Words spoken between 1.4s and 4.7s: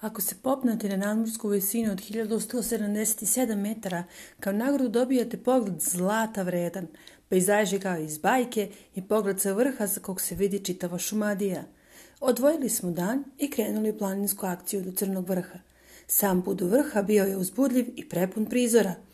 visinu od 1177 metara, kao